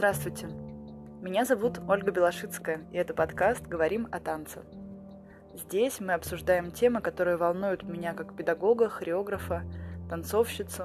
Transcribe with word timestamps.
Здравствуйте. 0.00 0.46
Меня 1.20 1.44
зовут 1.44 1.78
Ольга 1.86 2.10
Белошицкая, 2.10 2.86
и 2.90 2.96
это 2.96 3.12
подкаст 3.12 3.66
«Говорим 3.66 4.08
о 4.10 4.18
танце». 4.18 4.62
Здесь 5.54 6.00
мы 6.00 6.14
обсуждаем 6.14 6.70
темы, 6.70 7.02
которые 7.02 7.36
волнуют 7.36 7.82
меня 7.82 8.14
как 8.14 8.34
педагога, 8.34 8.88
хореографа, 8.88 9.62
танцовщицу 10.08 10.84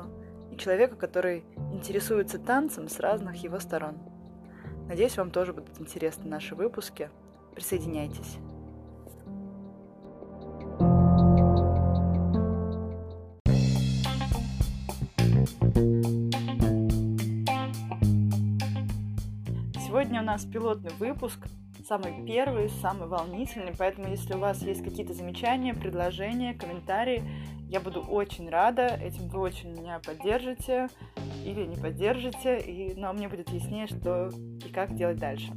и 0.52 0.58
человека, 0.58 0.98
который 0.98 1.46
интересуется 1.72 2.40
танцем 2.40 2.90
с 2.90 3.00
разных 3.00 3.42
его 3.42 3.58
сторон. 3.60 3.96
Надеюсь, 4.90 5.16
вам 5.16 5.32
тоже 5.32 5.54
будут 5.54 5.80
интересны 5.80 6.30
наши 6.30 6.54
выпуски. 6.54 7.10
Присоединяйтесь. 7.54 8.38
Нас 20.36 20.44
пилотный 20.44 20.92
выпуск, 21.00 21.48
самый 21.88 22.26
первый, 22.26 22.68
самый 22.82 23.08
волнительный, 23.08 23.72
поэтому 23.78 24.10
если 24.10 24.34
у 24.34 24.40
вас 24.40 24.62
есть 24.64 24.84
какие-то 24.84 25.14
замечания, 25.14 25.74
предложения, 25.74 26.54
комментарии, 26.54 27.24
я 27.70 27.80
буду 27.80 28.02
очень 28.02 28.50
рада, 28.50 28.88
этим 29.02 29.30
вы 29.30 29.40
очень 29.40 29.72
меня 29.72 30.02
поддержите 30.06 30.90
или 31.46 31.66
не 31.66 31.78
поддержите, 31.78 32.60
и, 32.60 32.96
но 32.96 33.14
мне 33.14 33.30
будет 33.30 33.48
яснее, 33.50 33.88
что 33.88 34.28
и 34.28 34.68
как 34.74 34.94
делать 34.94 35.20
дальше. 35.20 35.54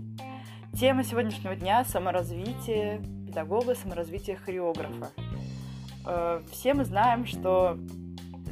Тема 0.78 1.02
сегодняшнего 1.02 1.56
дня– 1.56 1.84
саморазвитие 1.88 3.02
педагога, 3.26 3.74
саморазвитие 3.74 4.36
хореографа. 4.36 5.10
Э, 6.06 6.40
все 6.52 6.74
мы 6.74 6.84
знаем, 6.84 7.26
что 7.26 7.76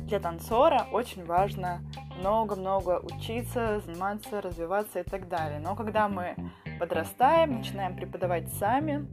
для 0.07 0.21
танцора 0.21 0.87
очень 0.93 1.25
важно 1.25 1.81
много-много 2.19 3.01
учиться, 3.03 3.81
заниматься, 3.85 4.41
развиваться 4.41 5.01
и 5.01 5.03
так 5.03 5.29
далее. 5.29 5.59
Но 5.59 5.75
когда 5.75 6.09
мы 6.09 6.37
подрастаем, 6.79 7.59
начинаем 7.59 7.97
преподавать 7.97 8.49
сами, 8.55 9.07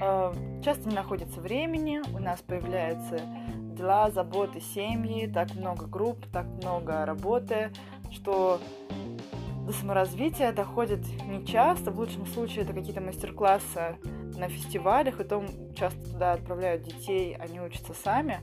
э, 0.00 0.32
часто 0.62 0.88
не 0.88 0.94
находится 0.94 1.40
времени, 1.40 2.02
у 2.14 2.18
нас 2.18 2.40
появляются 2.40 3.18
дела, 3.76 4.10
заботы, 4.10 4.60
семьи, 4.60 5.26
так 5.26 5.54
много 5.54 5.86
групп, 5.86 6.18
так 6.32 6.46
много 6.46 7.06
работы, 7.06 7.70
что 8.10 8.60
до 9.66 9.72
саморазвития 9.72 10.52
доходит 10.52 11.00
не 11.24 11.46
часто. 11.46 11.90
В 11.90 11.98
лучшем 11.98 12.26
случае 12.26 12.64
это 12.64 12.72
какие-то 12.72 13.00
мастер-классы 13.00 13.96
на 14.36 14.48
фестивалях, 14.48 15.20
и 15.20 15.24
том 15.24 15.46
часто 15.74 16.00
туда 16.12 16.32
отправляют 16.32 16.82
детей, 16.82 17.36
они 17.36 17.60
учатся 17.60 17.94
сами 17.94 18.40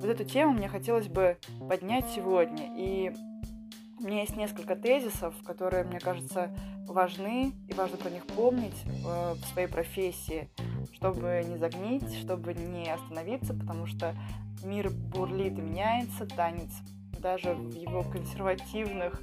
вот 0.00 0.10
эту 0.10 0.24
тему 0.24 0.52
мне 0.52 0.68
хотелось 0.68 1.08
бы 1.08 1.38
поднять 1.68 2.06
сегодня. 2.14 2.70
И 2.76 3.12
у 3.98 4.04
меня 4.04 4.20
есть 4.20 4.36
несколько 4.36 4.76
тезисов, 4.76 5.34
которые, 5.44 5.84
мне 5.84 5.98
кажется, 5.98 6.50
важны, 6.86 7.52
и 7.68 7.74
важно 7.74 7.96
про 7.96 8.10
них 8.10 8.24
помнить 8.26 8.80
э, 8.86 9.34
в 9.34 9.44
своей 9.52 9.66
профессии, 9.66 10.48
чтобы 10.92 11.44
не 11.46 11.56
загнить, 11.56 12.16
чтобы 12.20 12.54
не 12.54 12.88
остановиться, 12.90 13.54
потому 13.54 13.86
что 13.86 14.14
мир 14.62 14.90
бурлит 14.90 15.58
и 15.58 15.60
меняется, 15.60 16.26
танец 16.26 16.70
даже 17.20 17.54
в 17.54 17.74
его 17.74 18.04
консервативных 18.04 19.20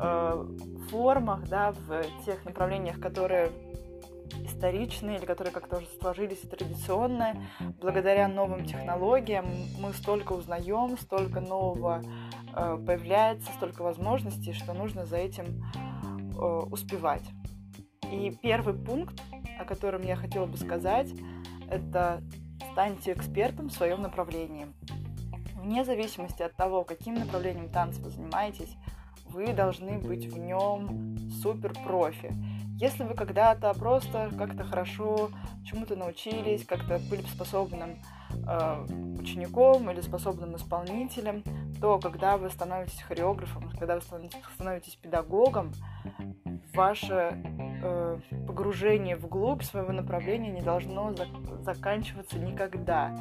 э, 0.00 0.46
формах, 0.90 1.46
да, 1.48 1.72
в 1.72 2.02
тех 2.24 2.42
направлениях, 2.46 2.98
которые 3.00 3.50
историчные 4.60 5.16
или 5.16 5.24
которые 5.24 5.54
как-то 5.54 5.78
уже 5.78 5.86
сложились 6.00 6.40
традиционные. 6.40 7.42
Благодаря 7.80 8.28
новым 8.28 8.66
технологиям 8.66 9.46
мы 9.80 9.94
столько 9.94 10.34
узнаем, 10.34 10.98
столько 10.98 11.40
нового 11.40 12.02
э, 12.54 12.78
появляется, 12.86 13.50
столько 13.52 13.82
возможностей, 13.82 14.52
что 14.52 14.74
нужно 14.74 15.06
за 15.06 15.16
этим 15.16 15.64
э, 16.38 16.42
успевать. 16.70 17.24
И 18.12 18.36
первый 18.42 18.74
пункт, 18.74 19.22
о 19.58 19.64
котором 19.64 20.02
я 20.02 20.14
хотела 20.14 20.44
бы 20.44 20.58
сказать, 20.58 21.08
это 21.70 22.22
станьте 22.72 23.12
экспертом 23.12 23.70
в 23.70 23.72
своем 23.72 24.02
направлении. 24.02 24.66
Вне 25.54 25.86
зависимости 25.86 26.42
от 26.42 26.54
того, 26.54 26.84
каким 26.84 27.14
направлением 27.14 27.70
танца 27.70 28.02
вы 28.02 28.10
занимаетесь, 28.10 28.76
вы 29.24 29.54
должны 29.54 29.98
быть 29.98 30.26
в 30.26 30.38
нем 30.38 31.16
супер 31.42 31.72
профи. 31.72 32.34
Если 32.80 33.04
вы 33.04 33.12
когда-то 33.12 33.74
просто 33.74 34.30
как-то 34.38 34.64
хорошо 34.64 35.30
чему-то 35.66 35.96
научились, 35.96 36.64
как-то 36.64 36.98
были 37.10 37.20
способным 37.26 38.00
э, 38.30 38.86
учеником 39.20 39.90
или 39.90 40.00
способным 40.00 40.56
исполнителем, 40.56 41.44
то 41.78 41.98
когда 41.98 42.38
вы 42.38 42.48
становитесь 42.48 43.02
хореографом, 43.02 43.68
когда 43.78 43.96
вы 43.96 44.00
становитесь 44.00 44.94
педагогом, 44.96 45.72
ваше 46.72 47.34
э, 47.82 48.18
погружение 48.46 49.16
вглубь 49.16 49.62
своего 49.62 49.92
направления 49.92 50.50
не 50.50 50.62
должно 50.62 51.10
зак- 51.10 51.62
заканчиваться 51.62 52.38
никогда. 52.38 53.14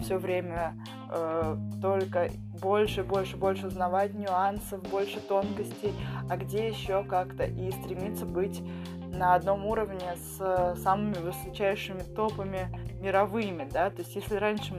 Все 0.00 0.18
время 0.18 0.74
э, 1.10 1.56
только 1.80 2.30
больше, 2.60 3.02
больше, 3.02 3.36
больше 3.36 3.66
узнавать 3.66 4.14
нюансов, 4.14 4.82
больше 4.90 5.20
тонкостей, 5.20 5.94
а 6.28 6.36
где 6.36 6.68
еще 6.68 7.02
как-то 7.04 7.44
и 7.44 7.70
стремиться 7.72 8.26
быть 8.26 8.62
на 9.16 9.34
одном 9.34 9.64
уровне 9.66 10.16
с 10.16 10.36
э, 10.40 10.76
самыми 10.82 11.14
высочайшими 11.14 12.02
топами 12.14 12.68
мировыми, 13.00 13.68
да, 13.72 13.90
то 13.90 14.02
есть 14.02 14.14
если 14.14 14.36
раньше 14.36 14.74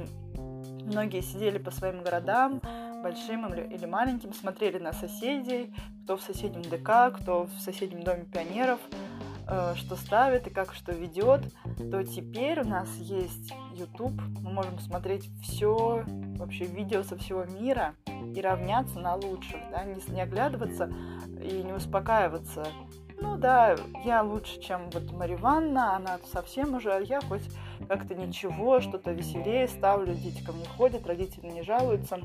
многие 0.86 1.22
сидели 1.22 1.58
по 1.58 1.72
своим 1.72 2.04
городам, 2.04 2.62
большим 3.02 3.54
или 3.54 3.86
маленьким, 3.86 4.34
смотрели 4.34 4.80
на 4.80 4.94
соседей, 4.94 5.74
кто 6.04 6.18
в 6.18 6.22
соседнем 6.22 6.64
ДК, 6.64 7.16
кто 7.18 7.46
в 7.46 7.62
соседнем 7.62 8.04
доме 8.04 8.26
пионеров, 8.26 8.80
что 9.76 9.96
ставит 9.96 10.48
и 10.48 10.50
как 10.50 10.74
что 10.74 10.92
ведет, 10.92 11.42
то 11.92 12.04
теперь 12.04 12.62
у 12.62 12.68
нас 12.68 12.90
есть 12.98 13.54
YouTube, 13.74 14.20
мы 14.42 14.52
можем 14.52 14.80
смотреть 14.80 15.30
все, 15.42 16.04
вообще 16.38 16.66
видео 16.66 17.04
со 17.04 17.18
всего 17.18 17.46
мира 17.46 17.96
и 18.36 18.42
равняться 18.42 19.00
на 19.00 19.16
лучших, 19.16 19.60
да, 19.72 19.84
не, 19.84 19.96
не 20.14 20.22
оглядываться 20.22 20.92
и 21.42 21.64
не 21.64 21.74
успокаиваться 21.74 22.66
ну 23.20 23.36
да, 23.36 23.76
я 24.06 24.22
лучше, 24.22 24.62
чем 24.62 24.90
вот 24.92 25.12
Мария 25.12 25.38
Ивановна, 25.38 25.96
она 25.96 26.20
совсем 26.32 26.76
уже, 26.76 26.94
а 26.94 27.00
я 27.00 27.20
хоть 27.22 27.44
как-то 27.88 28.14
ничего, 28.14 28.80
что-то 28.80 29.12
веселее 29.12 29.68
ставлю, 29.68 30.14
дети 30.14 30.44
ко 30.44 30.52
мне 30.52 30.66
ходят, 30.66 31.08
родители 31.08 31.48
не 31.48 31.64
жалуются, 31.64 32.20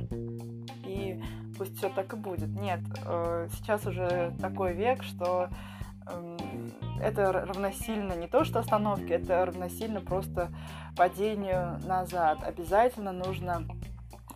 и 0.84 1.22
пусть 1.56 1.78
все 1.78 1.88
так 1.88 2.12
и 2.12 2.16
будет. 2.16 2.48
Нет, 2.48 2.80
э, 3.06 3.48
сейчас 3.52 3.86
уже 3.86 4.34
такой 4.40 4.74
век, 4.74 5.02
что 5.02 5.48
это 7.00 7.32
равносильно 7.32 8.12
не 8.14 8.28
то, 8.28 8.44
что 8.44 8.60
остановке, 8.60 9.14
это 9.14 9.44
равносильно 9.44 10.00
просто 10.00 10.50
падению 10.96 11.80
назад. 11.84 12.38
Обязательно 12.44 13.12
нужно 13.12 13.66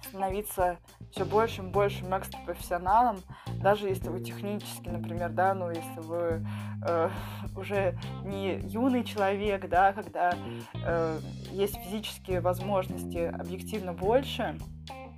становиться 0.09 0.79
все 1.11 1.25
большим, 1.25 1.71
большим 1.71 2.17
экстра-профессионалом, 2.17 3.19
даже 3.63 3.89
если 3.89 4.09
вы 4.09 4.21
технически, 4.21 4.89
например, 4.89 5.31
да, 5.31 5.55
ну, 5.55 5.71
если 5.71 6.01
вы 6.01 6.47
э, 6.87 7.11
уже 7.57 7.99
не 8.25 8.59
юный 8.61 9.05
человек, 9.05 9.69
да, 9.69 9.93
когда 9.93 10.33
э, 10.75 11.19
есть 11.51 11.77
физические 11.77 12.41
возможности 12.41 13.19
объективно 13.19 13.93
больше, 13.93 14.59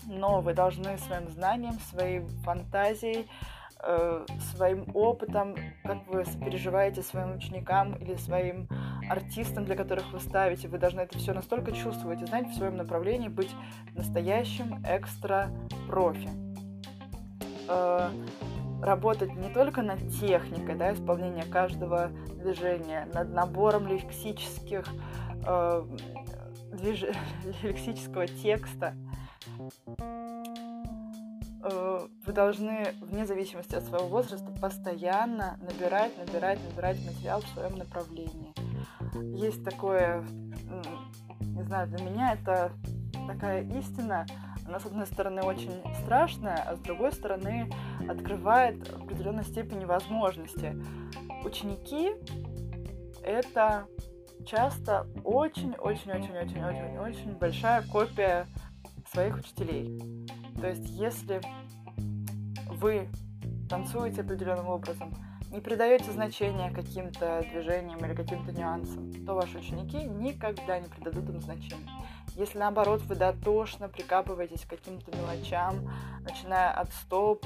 но 0.06 0.41
вы 0.41 0.54
должны 0.54 0.97
своим 0.98 1.28
знанием, 1.28 1.75
своей 1.91 2.20
фантазией, 2.44 3.28
своим 4.52 4.86
опытом, 4.94 5.54
как 5.84 6.06
вы 6.08 6.24
сопереживаете 6.24 7.02
своим 7.02 7.36
ученикам 7.36 7.94
или 7.94 8.16
своим 8.16 8.68
артистам, 9.08 9.64
для 9.64 9.76
которых 9.76 10.12
вы 10.12 10.20
ставите, 10.20 10.68
вы 10.68 10.78
должны 10.78 11.00
это 11.00 11.16
все 11.18 11.32
настолько 11.32 11.72
чувствовать 11.72 12.20
и 12.22 12.26
знать 12.26 12.48
в 12.48 12.56
своем 12.56 12.76
направлении, 12.76 13.28
быть 13.28 13.50
настоящим 13.94 14.82
экстра-профи. 14.84 16.28
Э, 17.69 18.10
работать 18.82 19.34
не 19.34 19.48
только 19.48 19.82
над 19.82 20.00
техникой 20.20 20.74
да, 20.74 20.92
исполнения 20.92 21.44
каждого 21.44 22.08
движения, 22.34 23.08
над 23.14 23.32
набором 23.32 23.86
лексических, 23.86 24.84
э, 25.46 25.86
движ... 26.72 27.04
лексического 27.62 28.26
текста, 28.26 28.94
Э, 29.98 30.18
вы 31.60 32.32
должны, 32.32 32.94
вне 33.00 33.26
зависимости 33.26 33.75
от 33.75 33.82
своего 33.84 34.06
возраста, 34.06 34.52
постоянно 34.60 35.58
набирать, 35.60 36.16
набирать, 36.19 36.60
набирать 36.69 37.05
материал 37.05 37.40
в 37.40 37.49
своем 37.49 37.76
направлении. 37.76 38.55
Есть 39.37 39.64
такое, 39.64 40.25
не 41.40 41.62
знаю, 41.62 41.88
для 41.88 42.05
меня 42.05 42.34
это 42.34 42.72
такая 43.26 43.64
истина, 43.78 44.26
она, 44.66 44.78
с 44.78 44.87
одной 44.87 45.06
стороны, 45.06 45.43
очень 45.43 45.82
страшная, 46.02 46.56
а 46.56 46.76
с 46.76 46.81
другой 46.81 47.12
стороны, 47.12 47.70
открывает 48.08 48.87
в 48.88 49.05
определенной 49.05 49.44
степени 49.44 49.87
возможности. 49.87 50.76
Ученики— 51.44 52.12
это 53.22 53.87
часто 54.46 55.06
очень-очень-очень-очень-очень-очень 55.25 57.32
большая 57.38 57.82
копия 57.90 58.46
своих 59.10 59.38
учителей. 59.38 59.99
То 60.60 60.69
есть, 60.69 60.88
если 60.90 61.40
вы 62.66 63.08
танцуете 63.69 64.22
определенным 64.22 64.69
образом, 64.69 65.14
не 65.50 65.60
придаете 65.60 66.10
значения 66.12 66.70
каким-то 66.70 67.44
движениям 67.50 67.99
или 68.05 68.14
каким-то 68.14 68.52
нюансам, 68.52 69.12
то 69.25 69.34
ваши 69.34 69.58
ученики 69.58 69.96
никогда 70.05 70.78
не 70.78 70.88
придадут 70.88 71.28
им 71.31 71.40
значения. 71.40 71.88
Если 72.34 72.58
наоборот 72.58 73.02
вы 73.02 73.14
дотошно 73.14 73.88
прикапываетесь 73.88 74.64
к 74.64 74.70
каким-то 74.70 75.10
мелочам, 75.16 75.90
начиная 76.22 76.70
от 76.70 76.93
стоп, 76.93 77.44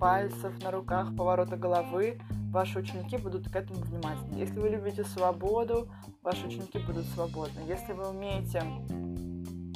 пальцев 0.00 0.62
на 0.62 0.70
руках, 0.70 1.14
поворота 1.16 1.56
головы, 1.56 2.20
ваши 2.50 2.78
ученики 2.78 3.18
будут 3.18 3.50
к 3.50 3.54
этому 3.54 3.80
внимательны. 3.80 4.38
Если 4.38 4.58
вы 4.58 4.70
любите 4.70 5.04
свободу, 5.04 5.88
ваши 6.22 6.46
ученики 6.46 6.78
будут 6.78 7.04
свободны. 7.06 7.60
Если 7.68 7.92
вы 7.92 8.08
умеете 8.08 8.62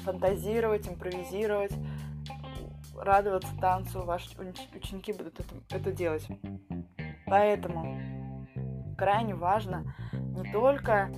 фантазировать, 0.02 0.88
импровизировать, 0.88 1.72
радоваться 3.00 3.52
танцу, 3.60 4.04
ваши 4.04 4.28
ученики 4.74 5.12
будут 5.12 5.40
это, 5.40 5.54
это 5.70 5.92
делать. 5.92 6.26
Поэтому 7.26 7.98
крайне 8.96 9.34
важно 9.34 9.94
не 10.12 10.50
только 10.52 11.10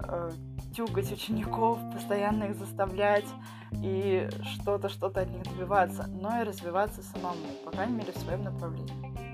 э, 0.00 0.30
тюгать 0.74 1.10
учеников, 1.12 1.78
постоянно 1.92 2.44
их 2.44 2.56
заставлять 2.56 3.26
и 3.72 4.28
что-то, 4.42 4.88
что-то 4.88 5.22
от 5.22 5.30
них 5.30 5.42
добиваться, 5.44 6.06
но 6.06 6.40
и 6.40 6.44
развиваться 6.44 7.02
самому, 7.02 7.46
по 7.64 7.70
крайней 7.70 7.96
мере, 7.96 8.12
в 8.12 8.18
своем 8.18 8.44
направлении. 8.44 9.27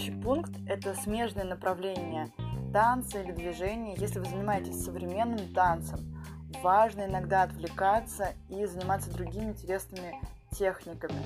Следующий 0.00 0.22
пункт– 0.22 0.52
это 0.66 0.94
смежное 0.94 1.44
направление 1.44 2.32
танца 2.72 3.20
или 3.20 3.32
движения. 3.32 3.94
Если 3.98 4.18
вы 4.18 4.24
занимаетесь 4.24 4.82
современным 4.82 5.52
танцем, 5.52 5.98
важно 6.62 7.04
иногда 7.04 7.42
отвлекаться 7.42 8.28
и 8.48 8.64
заниматься 8.64 9.12
другими 9.12 9.50
интересными 9.50 10.14
техниками. 10.52 11.20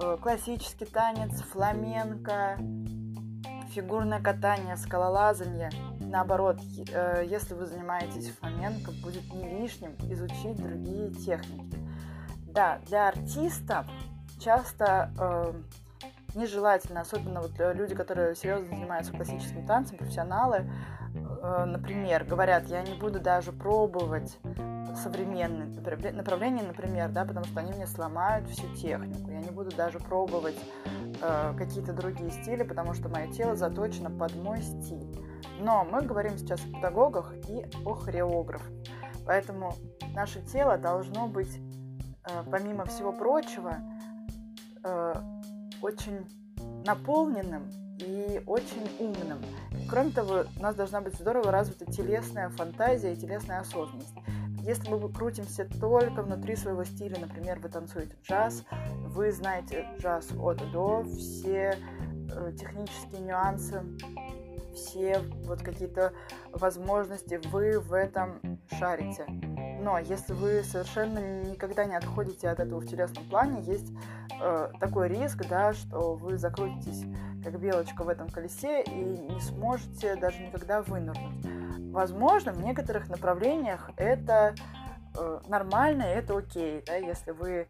Э, 0.00 0.16
классический 0.18 0.86
танец, 0.86 1.42
фламенко, 1.42 2.56
фигурное 3.74 4.22
катание, 4.22 4.78
скалолазание. 4.78 5.70
Наоборот, 6.00 6.58
э, 6.90 7.26
если 7.28 7.52
вы 7.52 7.66
занимаетесь 7.66 8.30
фламенко, 8.40 8.92
будет 9.02 9.30
не 9.34 9.60
лишним 9.60 9.96
изучить 10.10 10.56
другие 10.56 11.10
техники. 11.10 11.78
Да, 12.46 12.78
для 12.86 13.08
артистов 13.08 13.86
часто 14.40 15.12
э, 15.18 15.52
нежелательно, 16.36 17.00
особенно 17.00 17.40
вот 17.40 17.52
люди, 17.58 17.94
которые 17.94 18.34
серьезно 18.36 18.68
занимаются 18.68 19.12
классическим 19.12 19.66
танцем, 19.66 19.98
профессионалы, 19.98 20.70
э, 21.14 21.64
например, 21.64 22.24
говорят, 22.24 22.66
я 22.66 22.82
не 22.82 22.94
буду 22.94 23.20
даже 23.20 23.52
пробовать 23.52 24.38
современные 24.96 25.66
направления, 26.12 26.62
например, 26.62 27.10
да, 27.10 27.24
потому 27.24 27.44
что 27.46 27.60
они 27.60 27.72
мне 27.72 27.86
сломают 27.86 28.48
всю 28.48 28.66
технику. 28.74 29.30
Я 29.30 29.40
не 29.40 29.50
буду 29.50 29.74
даже 29.74 29.98
пробовать 29.98 30.56
э, 31.22 31.54
какие-то 31.56 31.92
другие 31.92 32.30
стили, 32.30 32.62
потому 32.62 32.94
что 32.94 33.08
мое 33.08 33.30
тело 33.32 33.56
заточено 33.56 34.10
под 34.10 34.34
мой 34.36 34.62
стиль. 34.62 35.06
Но 35.60 35.84
мы 35.84 36.02
говорим 36.02 36.36
сейчас 36.38 36.60
о 36.64 36.68
педагогах 36.68 37.34
и 37.48 37.64
о 37.84 37.94
хореографах. 37.94 38.66
Поэтому 39.26 39.74
наше 40.14 40.40
тело 40.42 40.78
должно 40.78 41.28
быть, 41.28 41.58
э, 41.58 42.42
помимо 42.50 42.84
всего 42.86 43.12
прочего, 43.12 43.74
э, 44.84 45.14
очень 45.82 46.26
наполненным 46.84 47.70
и 47.98 48.42
очень 48.46 48.88
умным. 48.98 49.38
Кроме 49.88 50.10
того, 50.10 50.44
у 50.56 50.62
нас 50.62 50.74
должна 50.74 51.00
быть 51.00 51.14
здорово 51.14 51.50
развита 51.50 51.90
телесная 51.90 52.50
фантазия 52.50 53.12
и 53.12 53.16
телесная 53.16 53.60
осознанность. 53.60 54.14
Если 54.62 54.90
мы 54.90 55.08
крутимся 55.12 55.68
только 55.80 56.22
внутри 56.22 56.56
своего 56.56 56.84
стиля, 56.84 57.18
например, 57.20 57.60
вы 57.60 57.68
танцуете 57.68 58.16
джаз, 58.24 58.64
вы 59.04 59.30
знаете 59.30 59.86
джаз 60.00 60.28
от 60.32 60.60
и 60.60 60.64
до, 60.72 61.04
все 61.04 61.78
э, 62.32 62.52
технические 62.58 63.20
нюансы, 63.20 63.84
все 64.74 65.20
вот 65.44 65.62
какие-то 65.62 66.12
возможности 66.50 67.40
вы 67.50 67.78
в 67.78 67.92
этом 67.92 68.58
шарите. 68.78 69.24
Но 69.80 69.98
если 70.00 70.32
вы 70.32 70.62
совершенно 70.64 71.44
никогда 71.44 71.84
не 71.84 71.96
отходите 71.96 72.48
от 72.48 72.58
этого 72.58 72.80
в 72.80 72.86
телесном 72.86 73.24
плане, 73.28 73.62
есть 73.62 73.92
э, 74.40 74.70
такой 74.80 75.08
риск, 75.08 75.46
да, 75.48 75.72
что 75.72 76.14
вы 76.14 76.38
закрутитесь 76.38 77.04
как 77.42 77.60
белочка 77.60 78.02
в 78.02 78.08
этом 78.08 78.28
колесе 78.28 78.82
и 78.82 78.90
не 78.90 79.40
сможете 79.40 80.16
даже 80.16 80.40
никогда 80.42 80.82
вынырнуть. 80.82 81.46
Возможно, 81.92 82.52
в 82.52 82.62
некоторых 82.62 83.08
направлениях 83.08 83.90
это 83.96 84.54
э, 85.18 85.40
нормально, 85.48 86.02
это 86.02 86.36
окей, 86.36 86.82
да, 86.86 86.96
если 86.96 87.30
вы 87.30 87.68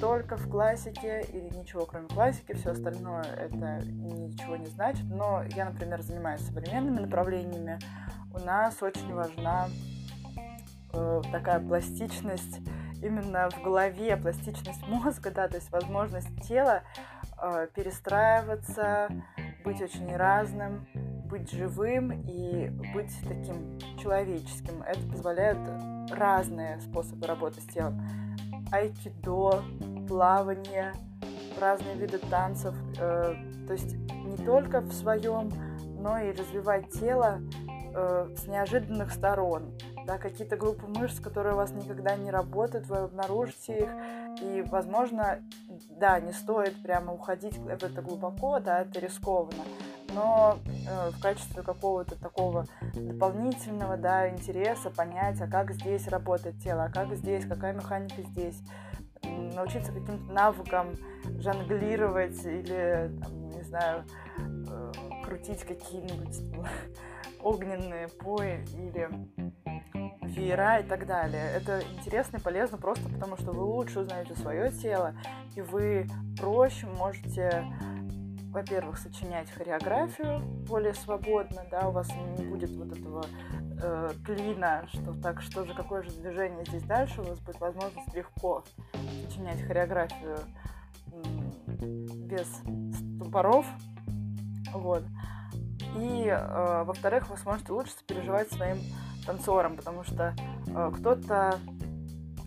только 0.00 0.36
в 0.36 0.48
классике 0.48 1.26
или 1.32 1.58
ничего 1.58 1.86
кроме 1.86 2.08
классики, 2.08 2.52
все 2.54 2.70
остальное 2.70 3.24
это 3.24 3.84
ничего 3.84 4.56
не 4.56 4.66
значит. 4.66 5.04
Но 5.06 5.42
я, 5.54 5.66
например, 5.66 6.02
занимаюсь 6.02 6.40
современными 6.42 7.00
направлениями. 7.00 7.78
У 8.34 8.38
нас 8.38 8.82
очень 8.82 9.14
важна 9.14 9.68
э, 10.92 11.22
такая 11.32 11.60
пластичность 11.60 12.60
именно 13.02 13.48
в 13.50 13.62
голове, 13.62 14.16
пластичность 14.16 14.86
мозга, 14.88 15.30
да, 15.30 15.48
то 15.48 15.56
есть 15.56 15.70
возможность 15.70 16.46
тела 16.46 16.82
э, 17.40 17.68
перестраиваться, 17.74 19.08
быть 19.64 19.80
очень 19.80 20.14
разным, 20.14 20.86
быть 21.28 21.50
живым 21.50 22.12
и 22.12 22.68
быть 22.94 23.12
таким 23.22 23.78
человеческим. 23.98 24.82
Это 24.82 25.00
позволяют 25.08 25.58
разные 26.10 26.80
способы 26.80 27.26
работы 27.26 27.60
с 27.60 27.66
телом. 27.66 28.00
Айкидо, 28.72 29.62
плавание, 30.08 30.92
разные 31.60 31.96
виды 31.96 32.18
танцев. 32.18 32.74
Э, 32.98 33.34
то 33.66 33.72
есть 33.72 33.96
не 33.96 34.36
только 34.36 34.80
в 34.80 34.92
своем, 34.92 35.50
но 35.98 36.18
и 36.18 36.32
развивать 36.32 36.90
тело 36.90 37.40
э, 37.94 38.28
с 38.36 38.46
неожиданных 38.46 39.10
сторон 39.12 39.76
да, 40.06 40.18
какие-то 40.18 40.56
группы 40.56 40.86
мышц, 40.86 41.20
которые 41.20 41.54
у 41.54 41.56
вас 41.56 41.72
никогда 41.72 42.16
не 42.16 42.30
работают, 42.30 42.86
вы 42.86 42.98
обнаружите 42.98 43.78
их, 43.78 43.90
и, 44.40 44.62
возможно, 44.70 45.42
да, 45.90 46.20
не 46.20 46.32
стоит 46.32 46.80
прямо 46.82 47.12
уходить 47.12 47.58
в 47.58 47.68
это 47.68 48.02
глубоко, 48.02 48.60
да, 48.60 48.82
это 48.82 49.00
рискованно, 49.00 49.64
но 50.14 50.58
э, 50.66 51.10
в 51.10 51.20
качестве 51.20 51.62
какого-то 51.62 52.14
такого 52.20 52.66
дополнительного, 52.94 53.96
да, 53.96 54.28
интереса 54.30 54.90
понять, 54.90 55.40
а 55.40 55.48
как 55.48 55.72
здесь 55.72 56.06
работает 56.08 56.58
тело, 56.60 56.84
а 56.84 56.92
как 56.92 57.14
здесь, 57.16 57.44
какая 57.44 57.72
механика 57.72 58.22
здесь, 58.22 58.62
научиться 59.54 59.92
каким-то 59.92 60.32
навыкам 60.32 60.94
жонглировать 61.38 62.44
или, 62.44 63.10
там, 63.20 63.50
не 63.50 63.62
знаю, 63.62 64.04
э, 64.38 64.92
крутить 65.24 65.64
какие-нибудь 65.64 66.40
огненные 67.42 68.08
пои 68.08 68.64
или 68.74 69.08
веера 70.22 70.78
и 70.78 70.82
так 70.82 71.06
далее. 71.06 71.50
Это 71.54 71.82
интересно 71.96 72.38
и 72.38 72.40
полезно 72.40 72.78
просто 72.78 73.08
потому, 73.08 73.36
что 73.36 73.52
вы 73.52 73.62
лучше 73.62 74.00
узнаете 74.00 74.34
свое 74.36 74.70
тело, 74.70 75.14
и 75.54 75.60
вы 75.60 76.06
проще 76.38 76.86
можете, 76.86 77.64
во-первых, 78.52 78.98
сочинять 78.98 79.50
хореографию 79.50 80.40
более 80.68 80.94
свободно, 80.94 81.62
да, 81.70 81.88
у 81.88 81.92
вас 81.92 82.08
не 82.38 82.44
будет 82.44 82.70
вот 82.70 82.96
этого 82.96 83.24
э, 83.82 84.10
клина, 84.24 84.86
что 84.92 85.12
так, 85.20 85.40
что 85.42 85.64
же, 85.64 85.74
какое 85.74 86.02
же 86.02 86.10
движение 86.10 86.64
здесь 86.64 86.82
дальше, 86.82 87.20
у 87.20 87.24
вас 87.24 87.38
будет 87.40 87.60
возможность 87.60 88.14
легко 88.14 88.64
сочинять 89.24 89.62
хореографию 89.62 90.38
без 92.26 92.46
ступоров, 93.16 93.66
вот. 94.72 95.04
И, 95.96 96.26
э, 96.26 96.82
во-вторых, 96.84 97.28
вы 97.30 97.36
сможете 97.38 97.72
лучше 97.72 97.92
сопереживать 97.92 98.50
своим 98.52 98.78
танцором, 99.26 99.76
потому 99.76 100.04
что 100.04 100.34
э, 100.68 100.92
кто-то 100.96 101.58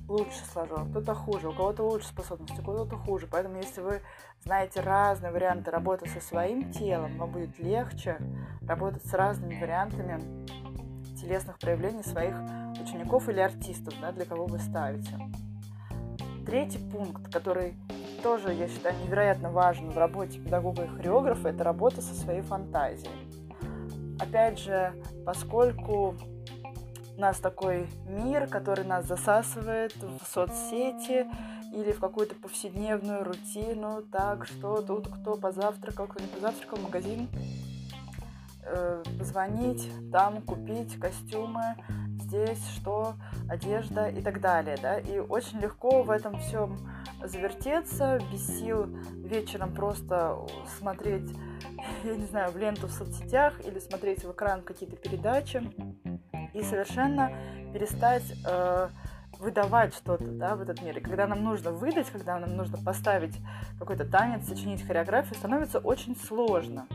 лучше 0.07 0.43
сложил, 0.51 0.77
кто-то 0.89 1.13
хуже, 1.13 1.49
у 1.49 1.53
кого-то 1.53 1.83
лучше 1.83 2.07
способности, 2.07 2.59
у 2.59 2.63
кого-то 2.63 2.97
хуже. 2.97 3.27
Поэтому 3.29 3.57
если 3.57 3.81
вы 3.81 4.01
знаете 4.43 4.81
разные 4.81 5.31
варианты 5.31 5.71
работы 5.71 6.09
со 6.09 6.19
своим 6.19 6.71
телом, 6.71 7.17
вам 7.17 7.31
будет 7.31 7.59
легче 7.59 8.17
работать 8.67 9.05
с 9.05 9.13
разными 9.13 9.59
вариантами 9.59 10.19
телесных 11.15 11.59
проявлений 11.59 12.03
своих 12.03 12.35
учеников 12.81 13.29
или 13.29 13.39
артистов, 13.39 13.93
да, 14.01 14.11
для 14.11 14.25
кого 14.25 14.45
вы 14.45 14.59
ставите. 14.59 15.11
Третий 16.45 16.79
пункт, 16.79 17.31
который 17.31 17.75
тоже, 18.23 18.53
я 18.53 18.67
считаю, 18.67 18.95
невероятно 19.05 19.51
важен 19.51 19.91
в 19.91 19.97
работе 19.97 20.39
педагога 20.39 20.83
и 20.83 20.87
хореографа, 20.87 21.49
это 21.49 21.63
работа 21.63 22.01
со 22.01 22.13
своей 22.15 22.41
фантазией. 22.41 23.29
Опять 24.19 24.59
же, 24.59 24.93
поскольку 25.25 26.15
нас 27.19 27.37
такой 27.39 27.87
мир, 28.07 28.47
который 28.47 28.85
нас 28.85 29.05
засасывает 29.05 29.95
в 29.95 30.25
соцсети 30.25 31.27
или 31.73 31.91
в 31.91 31.99
какую-то 31.99 32.35
повседневную 32.35 33.23
рутину, 33.23 34.01
так, 34.11 34.47
что 34.47 34.81
тут 34.81 35.07
кто 35.07 35.35
позавтракал, 35.35 36.07
кто 36.07 36.23
не 36.23 36.27
позавтракал, 36.27 36.79
магазин, 36.79 37.29
э, 38.63 39.03
позвонить, 39.17 39.91
там 40.11 40.41
купить 40.41 40.99
костюмы, 40.99 41.75
здесь 42.21 42.65
что, 42.75 43.15
одежда 43.49 44.07
и 44.07 44.21
так 44.21 44.39
далее, 44.39 44.77
да, 44.81 44.99
и 44.99 45.19
очень 45.19 45.59
легко 45.59 46.03
в 46.03 46.09
этом 46.09 46.39
всем 46.39 46.89
завертеться, 47.23 48.19
без 48.31 48.47
сил 48.59 48.85
вечером 49.17 49.73
просто 49.73 50.39
смотреть, 50.77 51.29
я 52.03 52.15
не 52.15 52.25
знаю, 52.25 52.51
в 52.51 52.57
ленту 52.57 52.87
в 52.87 52.91
соцсетях 52.91 53.53
или 53.65 53.79
смотреть 53.79 54.23
в 54.23 54.31
экран 54.31 54.61
какие-то 54.61 54.95
передачи 54.95 55.61
и 56.53 56.63
совершенно 56.63 57.31
перестать 57.73 58.23
э, 58.45 58.89
выдавать 59.39 59.93
что-то 59.95 60.25
да, 60.25 60.55
в 60.55 60.61
этот 60.61 60.81
мир. 60.81 60.97
И 60.97 61.01
когда 61.01 61.27
нам 61.27 61.43
нужно 61.43 61.71
выдать, 61.71 62.09
когда 62.09 62.37
нам 62.39 62.55
нужно 62.55 62.77
поставить 62.77 63.35
какой-то 63.79 64.05
танец, 64.05 64.47
сочинить 64.47 64.85
хореографию, 64.85 65.35
становится 65.35 65.79
очень 65.79 66.15
сложно. 66.15 66.87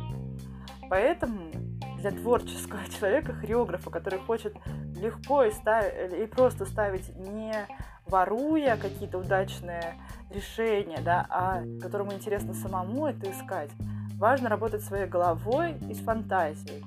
Поэтому 0.90 1.50
для 1.98 2.10
творческого 2.10 2.86
человека, 2.98 3.32
хореографа, 3.32 3.90
который 3.90 4.18
хочет 4.20 4.54
легко 4.96 5.44
и, 5.44 5.50
став... 5.50 5.84
и 5.86 6.26
просто 6.26 6.66
ставить 6.66 7.16
не 7.16 7.54
воруя 8.06 8.76
какие-то 8.76 9.18
удачные 9.18 9.94
решения, 10.30 11.00
да, 11.02 11.26
а 11.30 11.62
которому 11.80 12.12
интересно 12.12 12.52
самому 12.52 13.06
это 13.06 13.30
искать, 13.30 13.70
важно 14.18 14.50
работать 14.50 14.82
своей 14.82 15.06
головой 15.06 15.76
и 15.88 15.94
с 15.94 16.00
фантазией. 16.00 16.84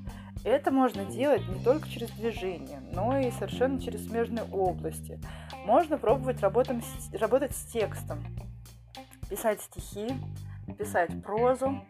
Это 0.47 0.71
можно 0.71 1.03
делать 1.03 1.45
не 1.49 1.61
только 1.61 1.89
через 1.89 2.09
движение, 2.11 2.79
но 2.93 3.17
и 3.19 3.31
совершенно 3.31 3.81
через 3.81 4.07
смежные 4.07 4.45
области. 4.45 5.19
Можно 5.65 5.97
пробовать 5.97 6.39
работать, 6.39 6.77
работать 7.11 7.53
с 7.53 7.65
текстом, 7.65 8.23
писать 9.29 9.59
стихи, 9.59 10.07
писать 10.77 11.21
прозу, 11.21 11.81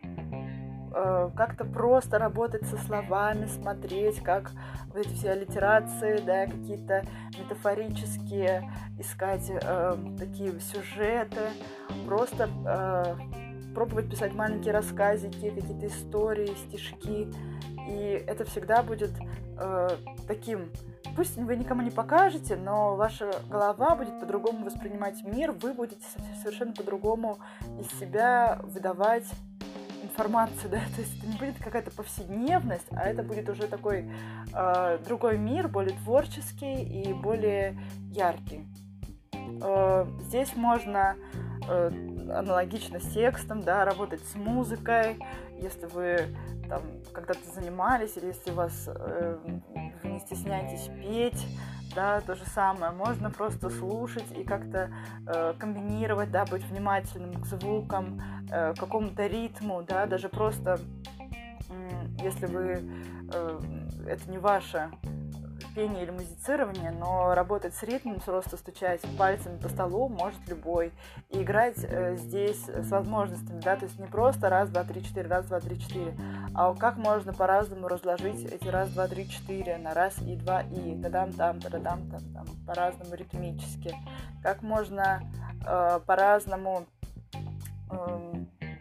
э, 0.91 1.29
как-то 1.37 1.65
просто 1.65 2.17
работать 2.17 2.65
со 2.65 2.77
словами, 2.77 3.45
смотреть, 3.45 4.23
как 4.23 4.51
вот 4.87 5.05
эти 5.05 5.13
все 5.13 5.33
аллитерации, 5.33 6.19
да, 6.25 6.47
какие-то 6.47 7.05
метафорические, 7.37 8.73
искать 8.97 9.51
э, 9.51 9.97
такие 10.17 10.59
сюжеты, 10.61 11.51
просто 12.07 12.49
э, 12.65 13.73
пробовать 13.75 14.09
писать 14.09 14.33
маленькие 14.33 14.73
рассказики, 14.73 15.51
какие-то 15.51 15.85
истории, 15.85 16.55
стишки, 16.67 17.27
и 17.87 18.23
это 18.27 18.45
всегда 18.45 18.83
будет 18.83 19.11
э, 19.57 19.89
таким 20.27 20.71
пусть 21.17 21.35
вы 21.35 21.55
никому 21.55 21.81
не 21.81 21.89
покажете, 21.89 22.55
но 22.55 22.95
ваша 22.95 23.31
голова 23.49 23.95
будет 23.95 24.19
по-другому 24.19 24.63
воспринимать 24.65 25.23
мир, 25.23 25.51
вы 25.51 25.73
будете 25.73 26.03
совершенно 26.43 26.73
по-другому 26.73 27.39
из 27.79 27.99
себя 27.99 28.59
выдавать 28.63 29.25
информацию, 30.03 30.69
да, 30.71 30.77
то 30.95 31.01
есть 31.01 31.17
это 31.17 31.27
не 31.27 31.37
будет 31.37 31.57
какая-то 31.57 31.89
повседневность, 31.89 32.85
а 32.91 33.09
это 33.09 33.23
будет 33.23 33.49
уже 33.49 33.67
такой 33.67 34.09
э, 34.53 34.99
другой 35.05 35.39
мир, 35.39 35.67
более 35.67 35.97
творческий 35.97 36.83
и 36.83 37.13
более 37.13 37.79
яркий. 38.11 38.67
Э, 39.33 40.05
здесь 40.21 40.55
можно 40.55 41.15
э, 41.67 41.91
аналогично 42.31 42.99
с 42.99 43.11
текстом, 43.11 43.61
да, 43.61 43.85
работать 43.85 44.21
с 44.23 44.35
музыкой, 44.35 45.17
если 45.59 45.87
вы 45.87 46.37
там 46.67 46.81
когда-то 47.13 47.49
занимались, 47.53 48.17
или 48.17 48.27
если 48.27 48.51
вас 48.51 48.87
э, 48.87 49.37
вы 50.03 50.09
не 50.09 50.19
стесняетесь 50.19 50.89
петь, 51.01 51.45
да, 51.95 52.21
то 52.21 52.35
же 52.35 52.45
самое. 52.45 52.91
Можно 52.91 53.31
просто 53.31 53.69
слушать 53.69 54.31
и 54.37 54.43
как-то 54.43 54.91
э, 55.27 55.53
комбинировать, 55.57 56.31
да, 56.31 56.45
быть 56.45 56.63
внимательным 56.63 57.41
к 57.41 57.45
звукам, 57.45 58.21
э, 58.51 58.73
к 58.73 58.79
какому-то 58.79 59.25
ритму, 59.27 59.83
да, 59.83 60.05
даже 60.05 60.29
просто, 60.29 60.79
э, 61.69 62.05
если 62.21 62.45
вы, 62.45 62.89
э, 63.33 63.59
это 64.07 64.29
не 64.29 64.37
ваше 64.37 64.91
пение 65.77 66.01
или 66.01 66.09
музицирование, 66.09 66.89
но 66.89 67.35
работать 67.35 67.75
с 67.75 67.83
ритмом, 67.83 68.19
просто 68.19 68.57
стучать 68.57 69.01
пальцами 69.15 69.59
по 69.59 69.69
столу 69.69 70.09
может 70.09 70.39
любой. 70.47 70.91
И 71.29 71.43
играть 71.43 71.77
э, 71.83 72.15
здесь 72.15 72.67
с 72.67 72.89
возможностями, 72.89 73.61
да, 73.61 73.75
то 73.75 73.85
есть 73.85 73.99
не 73.99 74.07
просто 74.07 74.49
раз, 74.49 74.69
два, 74.69 74.83
три, 74.83 75.03
четыре, 75.03 75.27
раз, 75.27 75.45
два, 75.45 75.59
три, 75.59 75.79
четыре, 75.79 76.17
а 76.55 76.73
как 76.73 76.97
можно 76.97 77.31
по-разному 77.31 77.87
разложить 77.87 78.43
эти 78.51 78.67
раз, 78.67 78.89
два, 78.89 79.07
три, 79.07 79.29
четыре 79.29 79.77
на 79.77 79.93
раз 79.93 80.17
и 80.23 80.35
два 80.35 80.61
и, 80.61 80.99
тадам 80.99 81.31
там, 81.31 81.59
тадам 81.59 82.09
там, 82.09 82.21
там, 82.33 82.47
по-разному 82.65 83.13
ритмически. 83.13 83.95
Как 84.41 84.63
можно 84.63 85.21
э, 85.63 85.99
по-разному 86.07 86.87
э, 87.91 88.33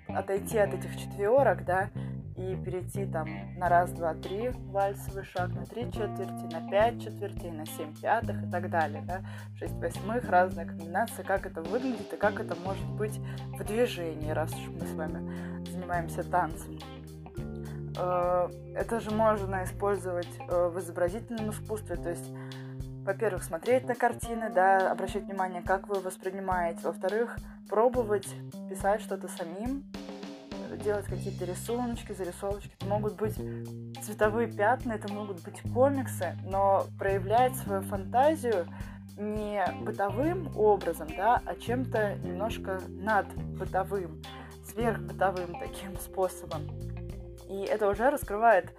отойти 0.08 0.56
от 0.56 0.72
этих 0.72 0.96
четверок, 0.98 1.66
да, 1.66 1.90
и 2.36 2.56
перейти 2.56 3.06
там 3.06 3.28
на 3.56 3.68
раз, 3.68 3.90
два, 3.92 4.14
три 4.14 4.50
вальсовый 4.70 5.24
шаг, 5.24 5.50
на 5.50 5.64
три 5.64 5.90
четверти, 5.90 6.52
на 6.52 6.68
пять 6.68 7.02
четвертей, 7.02 7.50
на 7.50 7.66
семь 7.66 7.94
пятых 7.94 8.42
и 8.42 8.50
так 8.50 8.70
далее, 8.70 9.02
да, 9.06 9.20
шесть 9.58 9.74
восьмых, 9.74 10.28
разные 10.28 10.66
комбинации, 10.66 11.22
как 11.22 11.46
это 11.46 11.62
выглядит 11.62 12.12
и 12.12 12.16
как 12.16 12.40
это 12.40 12.54
может 12.64 12.86
быть 12.90 13.18
в 13.58 13.64
движении, 13.64 14.30
раз 14.30 14.52
уж 14.52 14.68
мы 14.68 14.86
с 14.86 14.92
вами 14.92 15.66
занимаемся 15.70 16.22
танцем. 16.22 16.78
Э, 17.98 18.48
это 18.74 19.00
же 19.00 19.10
можно 19.10 19.64
использовать 19.64 20.28
э, 20.48 20.68
в 20.68 20.78
изобразительном 20.78 21.50
искусстве, 21.50 21.96
то 21.96 22.10
есть 22.10 22.30
во-первых, 23.06 23.44
смотреть 23.44 23.86
на 23.86 23.94
картины, 23.94 24.50
да, 24.50 24.90
обращать 24.90 25.26
внимание, 25.26 25.62
как 25.62 25.86
вы 25.86 26.00
воспринимаете. 26.00 26.80
Во-вторых, 26.82 27.36
пробовать 27.68 28.26
писать 28.68 29.00
что-то 29.00 29.28
самим, 29.28 29.84
делать 30.86 31.06
какие-то 31.06 31.44
рисуночки, 31.44 32.12
зарисовочки. 32.12 32.70
Это 32.78 32.86
могут 32.86 33.16
быть 33.16 33.34
цветовые 34.04 34.46
пятна, 34.46 34.92
это 34.92 35.12
могут 35.12 35.42
быть 35.42 35.60
комиксы, 35.74 36.38
но 36.44 36.86
проявлять 36.96 37.56
свою 37.56 37.82
фантазию 37.82 38.68
не 39.16 39.64
бытовым 39.82 40.56
образом, 40.56 41.08
да, 41.16 41.42
а 41.44 41.56
чем-то 41.56 42.18
немножко 42.22 42.80
над 42.88 43.26
бытовым, 43.58 44.22
сверхбытовым 44.64 45.58
таким 45.58 45.96
способом. 45.98 46.62
И 47.48 47.64
это 47.64 47.88
уже 47.88 48.08
раскрывает 48.08 48.72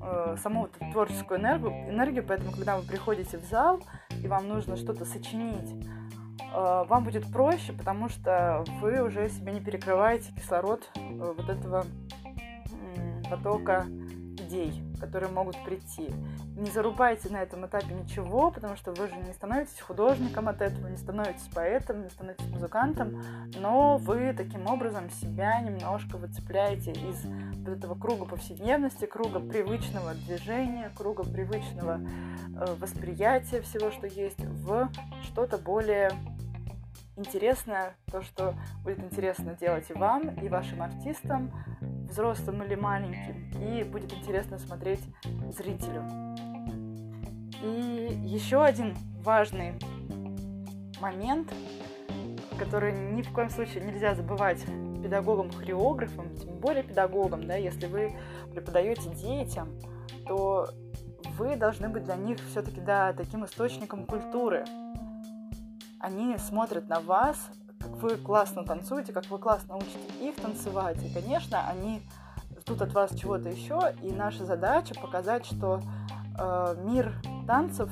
э, 0.00 0.36
саму 0.40 0.62
вот 0.62 0.92
творческую 0.92 1.40
энергию, 1.40 1.72
энергию, 1.90 2.24
поэтому 2.24 2.52
когда 2.52 2.78
вы 2.78 2.86
приходите 2.86 3.36
в 3.38 3.44
зал 3.44 3.80
и 4.22 4.28
вам 4.28 4.46
нужно 4.46 4.76
что-то 4.76 5.04
сочинить, 5.04 5.74
вам 6.52 7.04
будет 7.04 7.30
проще, 7.32 7.72
потому 7.72 8.08
что 8.08 8.64
вы 8.80 9.02
уже 9.02 9.28
себе 9.28 9.52
не 9.52 9.60
перекрываете 9.60 10.32
кислород 10.32 10.88
э, 10.94 11.00
вот 11.36 11.48
этого 11.48 11.84
потока 13.28 13.86
идей, 14.48 14.82
которые 14.98 15.30
могут 15.30 15.62
прийти. 15.64 16.10
Не 16.56 16.70
зарубайте 16.70 17.28
на 17.30 17.42
этом 17.42 17.66
этапе 17.66 17.94
ничего, 17.94 18.50
потому 18.50 18.76
что 18.76 18.92
вы 18.92 19.08
же 19.08 19.16
не 19.16 19.32
становитесь 19.32 19.80
художником 19.80 20.48
от 20.48 20.60
этого, 20.60 20.88
не 20.88 20.96
становитесь 20.96 21.48
поэтом, 21.54 22.02
не 22.02 22.08
становитесь 22.08 22.48
музыкантом, 22.48 23.22
но 23.56 23.96
вы 23.98 24.32
таким 24.36 24.66
образом 24.66 25.10
себя 25.10 25.60
немножко 25.60 26.16
выцепляете 26.16 26.92
из 26.92 27.24
вот 27.24 27.68
этого 27.68 27.94
круга 27.94 28.24
повседневности, 28.24 29.04
круга 29.04 29.40
привычного 29.40 30.14
движения, 30.14 30.90
круга 30.96 31.22
привычного 31.22 32.00
э, 32.00 32.74
восприятия 32.80 33.60
всего, 33.60 33.90
что 33.90 34.06
есть, 34.06 34.40
в 34.40 34.88
что-то 35.22 35.58
более 35.58 36.10
интересное, 37.18 37.96
то, 38.10 38.22
что 38.22 38.54
будет 38.84 39.00
интересно 39.00 39.54
делать 39.54 39.90
и 39.90 39.94
вам, 39.94 40.30
и 40.30 40.48
вашим 40.48 40.82
артистам, 40.82 41.52
взрослым 42.08 42.62
или 42.62 42.74
маленьким, 42.74 43.50
и 43.60 43.82
будет 43.82 44.12
интересно 44.12 44.58
смотреть 44.58 45.02
зрителю. 45.50 46.04
И 47.62 48.20
еще 48.24 48.64
один 48.64 48.96
важный 49.22 49.74
момент, 51.00 51.52
который 52.58 52.92
ни 52.92 53.22
в 53.22 53.32
коем 53.32 53.50
случае 53.50 53.84
нельзя 53.84 54.14
забывать 54.14 54.64
педагогам, 55.02 55.50
хореографам, 55.50 56.34
тем 56.36 56.56
более 56.58 56.82
педагогам, 56.82 57.46
да, 57.46 57.56
если 57.56 57.86
вы 57.86 58.12
преподаете 58.52 59.10
детям, 59.10 59.68
то 60.26 60.68
вы 61.36 61.56
должны 61.56 61.88
быть 61.88 62.04
для 62.04 62.16
них 62.16 62.38
все-таки, 62.50 62.80
да, 62.80 63.12
таким 63.12 63.44
источником 63.44 64.06
культуры, 64.06 64.64
они 66.00 66.36
смотрят 66.38 66.88
на 66.88 67.00
вас, 67.00 67.36
как 67.80 67.90
вы 67.96 68.16
классно 68.16 68.64
танцуете, 68.64 69.12
как 69.12 69.26
вы 69.26 69.38
классно 69.38 69.76
учите 69.76 69.98
их 70.20 70.36
танцевать. 70.36 71.02
И, 71.04 71.12
конечно, 71.12 71.66
они 71.68 72.02
ждут 72.60 72.82
от 72.82 72.92
вас 72.92 73.14
чего-то 73.14 73.48
еще. 73.48 73.94
И 74.02 74.12
наша 74.12 74.44
задача 74.44 74.94
показать, 74.94 75.46
что 75.46 75.80
э, 76.38 76.76
мир 76.84 77.12
танцев 77.46 77.90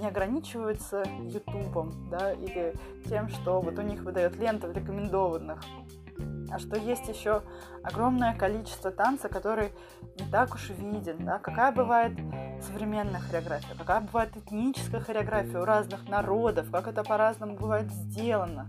не 0.00 0.08
ограничивается 0.08 1.04
Ютубом, 1.20 2.08
да, 2.10 2.32
или 2.32 2.74
тем, 3.08 3.28
что 3.28 3.60
вот 3.60 3.78
у 3.78 3.82
них 3.82 4.02
выдает 4.02 4.36
лента 4.36 4.70
рекомендованных 4.72 5.60
а 6.50 6.58
что 6.58 6.76
есть 6.76 7.08
еще 7.08 7.42
огромное 7.82 8.34
количество 8.34 8.90
танца, 8.90 9.28
который 9.28 9.72
не 10.18 10.28
так 10.30 10.54
уж 10.54 10.70
виден, 10.70 11.24
да, 11.24 11.38
какая 11.38 11.72
бывает 11.72 12.12
современная 12.62 13.20
хореография, 13.20 13.74
какая 13.76 14.00
бывает 14.00 14.36
этническая 14.36 15.00
хореография 15.00 15.60
у 15.60 15.64
разных 15.64 16.08
народов, 16.08 16.70
как 16.70 16.88
это 16.88 17.02
по-разному 17.02 17.56
бывает 17.56 17.90
сделано. 17.90 18.68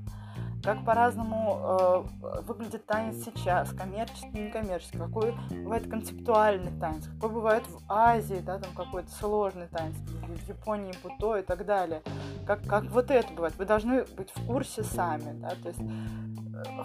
как 0.63 0.86
по-разному 0.86 1.57
э, 1.60 2.41
выглядит 2.43 2.86
танец 2.86 3.24
сейчас, 3.25 3.71
коммерческий, 3.74 4.45
некоммерческий, 4.45 5.00
какой 5.00 5.33
бывает 5.50 5.89
концептуальный 5.89 6.71
танец, 6.79 7.07
какой 7.07 7.29
бывает 7.29 7.63
в 7.67 7.79
Азии, 7.88 8.41
да, 8.45 8.60
там 8.60 8.71
какой-то 8.75 9.10
сложный 9.12 9.67
танец, 9.67 9.95
в 9.95 10.48
Японии 10.48 10.93
будо 11.03 11.39
и 11.39 11.41
так 11.41 11.65
далее. 11.65 12.01
Как, 12.45 12.62
как 12.67 12.83
вот 12.86 13.10
это 13.10 13.33
бывает. 13.33 13.55
Вы 13.57 13.65
должны 13.65 14.03
быть 14.15 14.29
в 14.36 14.45
курсе 14.45 14.83
сами, 14.83 15.39
да, 15.41 15.50
то 15.62 15.69
есть 15.69 15.81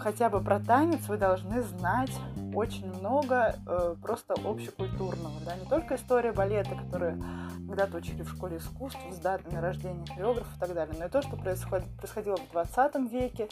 хотя 0.06 0.30
бы 0.30 0.40
про 0.40 0.60
танец 0.60 1.00
вы 1.08 1.16
должны 1.16 1.62
знать 1.64 2.12
очень 2.54 2.86
много 2.96 3.56
э, 3.66 3.96
просто 4.00 4.34
общекультурного, 4.34 5.34
да, 5.44 5.56
не 5.56 5.66
только 5.66 5.96
история 5.96 6.30
балета, 6.30 6.76
которая 6.76 7.20
когда-то 7.66 7.96
учили 7.96 8.22
в 8.22 8.30
школе 8.30 8.58
искусств 8.58 9.00
с 9.10 9.18
датами 9.18 9.58
рождения 9.58 10.06
хореографов 10.06 10.56
и 10.56 10.60
так 10.60 10.75
далее, 10.75 10.94
но 10.96 11.06
и 11.06 11.08
то, 11.08 11.22
что 11.22 11.36
происходит, 11.36 11.88
происходило 11.96 12.36
в 12.36 12.52
20 12.52 13.10
веке, 13.10 13.48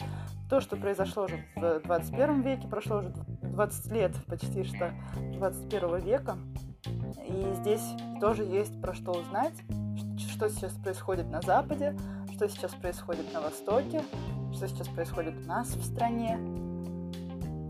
то, 0.49 0.61
что 0.61 0.77
произошло 0.77 1.25
уже 1.25 1.43
в 1.57 1.81
21 1.81 2.41
веке, 2.41 2.69
прошло 2.69 2.99
уже 2.99 3.13
20 3.41 3.91
лет 3.91 4.13
почти 4.25 4.63
что 4.63 4.93
21 5.33 5.97
века, 5.97 6.37
и 7.27 7.53
здесь 7.55 7.83
тоже 8.21 8.43
есть 8.43 8.79
про 8.81 8.93
что 8.93 9.11
узнать, 9.11 9.55
что 10.17 10.49
сейчас 10.49 10.71
происходит 10.75 11.29
на 11.29 11.41
Западе, 11.41 11.97
что 12.35 12.49
сейчас 12.49 12.73
происходит 12.73 13.31
на 13.33 13.39
Востоке, 13.39 14.03
что 14.53 14.67
сейчас 14.67 14.89
происходит 14.89 15.35
у 15.41 15.47
нас 15.47 15.69
в 15.69 15.85
стране, 15.85 16.37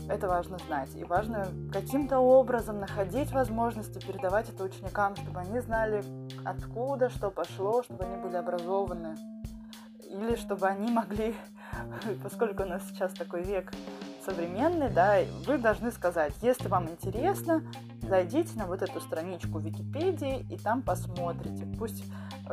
это 0.08 0.26
важно 0.26 0.58
знать. 0.66 0.90
И 0.96 1.04
важно 1.04 1.46
каким-то 1.72 2.18
образом 2.18 2.80
находить 2.80 3.30
возможности 3.30 4.04
передавать 4.04 4.48
это 4.48 4.64
ученикам, 4.64 5.14
чтобы 5.14 5.38
они 5.38 5.60
знали, 5.60 6.02
откуда, 6.44 7.10
что 7.10 7.30
пошло, 7.30 7.84
чтобы 7.84 8.04
они 8.04 8.16
были 8.16 8.34
образованы. 8.34 9.16
Или 10.10 10.34
чтобы 10.34 10.66
они 10.66 10.90
могли, 10.90 11.36
поскольку 12.24 12.64
у 12.64 12.66
нас 12.66 12.82
сейчас 12.88 13.12
такой 13.12 13.44
век 13.44 13.72
современный, 14.24 14.90
да, 14.90 15.18
вы 15.46 15.58
должны 15.58 15.92
сказать, 15.92 16.34
если 16.42 16.66
вам 16.66 16.88
интересно, 16.88 17.62
зайдите 18.02 18.58
на 18.58 18.66
вот 18.66 18.82
эту 18.82 19.00
страничку 19.00 19.60
Википедии 19.60 20.44
и 20.50 20.58
там 20.58 20.82
посмотрите. 20.82 21.66
Пусть, 21.78 22.04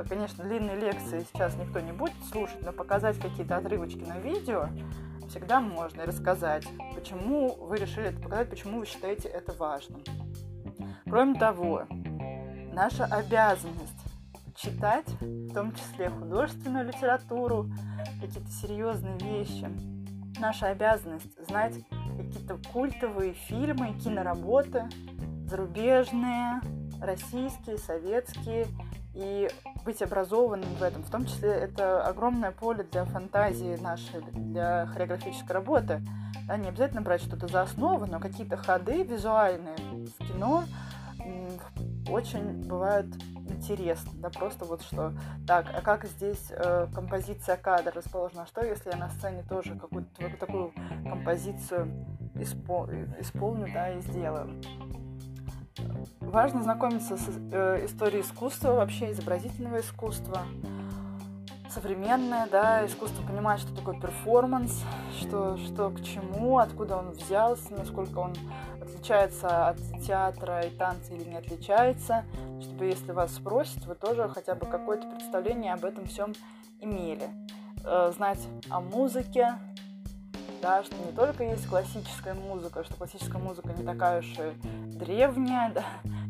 конечно, 0.07 0.43
длинные 0.43 0.75
лекции 0.75 1.25
сейчас 1.31 1.55
никто 1.55 1.79
не 1.79 1.91
будет 1.91 2.15
слушать, 2.31 2.61
но 2.61 2.71
показать 2.71 3.19
какие-то 3.19 3.57
отрывочки 3.57 4.03
на 4.03 4.17
видео 4.19 4.69
всегда 5.29 5.61
можно 5.61 6.01
и 6.01 6.05
рассказать, 6.05 6.67
почему 6.95 7.55
вы 7.55 7.77
решили 7.77 8.07
это 8.07 8.21
показать, 8.21 8.49
почему 8.49 8.79
вы 8.79 8.85
считаете 8.85 9.29
это 9.29 9.53
важным. 9.53 10.03
Кроме 11.05 11.39
того, 11.39 11.83
наша 12.71 13.05
обязанность 13.05 14.03
читать, 14.55 15.07
в 15.21 15.53
том 15.53 15.73
числе 15.73 16.09
художественную 16.09 16.87
литературу, 16.87 17.69
какие-то 18.21 18.49
серьезные 18.49 19.17
вещи. 19.19 19.67
Наша 20.39 20.67
обязанность 20.67 21.37
знать 21.47 21.75
какие-то 22.17 22.57
культовые 22.71 23.33
фильмы, 23.33 23.93
киноработы, 23.93 24.87
зарубежные, 25.45 26.61
российские, 27.01 27.77
советские, 27.77 28.67
и 29.13 29.49
быть 29.85 30.01
образованным 30.01 30.69
в 30.75 30.83
этом. 30.83 31.03
В 31.03 31.09
том 31.09 31.25
числе 31.25 31.49
это 31.49 32.03
огромное 32.03 32.51
поле 32.51 32.83
для 32.83 33.05
фантазии 33.05 33.77
нашей, 33.81 34.21
для 34.31 34.87
хореографической 34.87 35.53
работы. 35.53 36.01
Да, 36.47 36.57
не 36.57 36.69
обязательно 36.69 37.01
брать 37.01 37.21
что-то 37.21 37.47
за 37.47 37.61
основу, 37.61 38.05
но 38.05 38.19
какие-то 38.19 38.57
ходы 38.57 39.03
визуальные 39.03 39.77
в 39.77 40.27
кино 40.27 40.63
очень 42.09 42.67
бывают 42.67 43.07
интересны. 43.49 44.11
Да, 44.15 44.29
просто 44.29 44.65
вот 44.65 44.81
что. 44.81 45.13
Так, 45.47 45.67
а 45.73 45.81
как 45.81 46.05
здесь 46.05 46.47
э, 46.49 46.87
композиция 46.93 47.55
кадра 47.55 47.93
расположена? 47.93 48.43
А 48.43 48.47
что, 48.47 48.65
если 48.65 48.89
я 48.89 48.97
на 48.97 49.09
сцене 49.09 49.43
тоже 49.47 49.75
какую-то 49.75 50.37
такую 50.37 50.73
композицию 51.03 52.05
испол- 52.35 53.21
исполню, 53.21 53.67
да, 53.73 53.93
и 53.93 54.01
сделаю? 54.01 54.49
Важно 56.19 56.63
знакомиться 56.63 57.17
с 57.17 57.27
э, 57.51 57.85
историей 57.85 58.21
искусства, 58.21 58.73
вообще 58.73 59.11
изобразительного 59.11 59.79
искусства, 59.79 60.41
современное, 61.69 62.47
да, 62.47 62.85
искусство 62.85 63.23
понимать, 63.25 63.59
что 63.59 63.75
такое 63.75 63.99
перформанс, 63.99 64.83
что, 65.19 65.57
что 65.57 65.89
к 65.89 66.03
чему, 66.03 66.59
откуда 66.59 66.97
он 66.97 67.11
взялся, 67.11 67.73
насколько 67.73 68.19
он 68.19 68.33
отличается 68.81 69.69
от 69.69 69.77
театра 70.05 70.61
и 70.61 70.69
танца 70.69 71.13
или 71.13 71.23
не 71.23 71.35
отличается, 71.35 72.23
чтобы 72.61 72.85
если 72.85 73.11
вас 73.11 73.33
спросят, 73.33 73.85
вы 73.85 73.95
тоже 73.95 74.29
хотя 74.29 74.55
бы 74.55 74.65
какое-то 74.65 75.07
представление 75.09 75.73
об 75.73 75.85
этом 75.85 76.05
всем 76.05 76.33
имели. 76.79 77.29
Э, 77.85 78.11
знать 78.15 78.39
о 78.69 78.79
музыке, 78.79 79.55
да, 80.63 80.81
что 80.81 80.95
не 80.95 81.11
только 81.11 81.43
есть 81.43 81.67
классическая 81.67 82.33
музыка, 82.33 82.85
что 82.85 82.95
классическая 82.95 83.37
музыка 83.37 83.73
не 83.77 83.83
такая 83.83 84.19
уж 84.19 84.33
и 84.39 84.67
древняя, 84.97 85.73
да, 85.73 85.83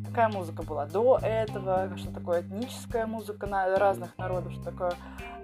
какая 0.08 0.28
музыка 0.30 0.64
была 0.64 0.88
до 0.88 1.20
этого, 1.22 1.96
что 1.98 2.12
такое 2.12 2.42
этническая 2.42 3.06
музыка 3.06 3.46
на 3.46 3.78
разных 3.78 4.18
народов, 4.18 4.52
что 4.54 4.64
такое 4.64 4.94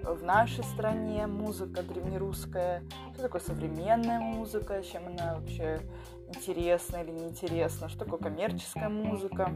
в 0.02 0.24
нашей 0.24 0.64
стране 0.64 1.28
музыка 1.28 1.82
древнерусская, 1.82 2.82
что 3.12 3.22
такое 3.22 3.40
современная 3.40 4.18
музыка, 4.18 4.82
чем 4.82 5.06
она 5.06 5.36
вообще 5.36 5.80
интересна 6.28 6.96
или 6.96 7.12
неинтересна, 7.12 7.88
что 7.88 8.04
такое 8.04 8.18
коммерческая 8.18 8.88
музыка, 8.88 9.52